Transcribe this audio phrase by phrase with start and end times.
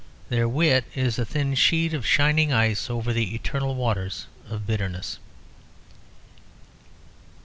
[0.29, 5.19] Their wit is a thin sheet of shining ice over the eternal waters of bitterness.